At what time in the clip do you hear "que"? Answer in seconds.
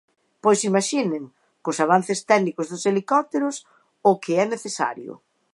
4.23-4.33